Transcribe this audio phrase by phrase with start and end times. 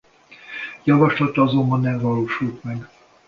[0.85, 2.89] Javaslata azonban nem valósult meg.